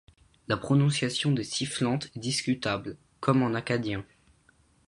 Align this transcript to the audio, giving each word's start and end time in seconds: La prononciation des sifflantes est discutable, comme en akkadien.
La 0.47 0.57
prononciation 0.57 1.31
des 1.31 1.43
sifflantes 1.43 2.07
est 2.15 2.19
discutable, 2.19 2.97
comme 3.19 3.43
en 3.43 3.53
akkadien. 3.53 4.03